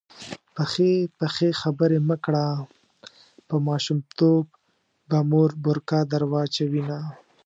[0.55, 2.47] پخې پخې خبرې مه کړه_
[3.47, 4.43] په ماشومتوب
[5.09, 6.99] به مور بورکه در واچوینه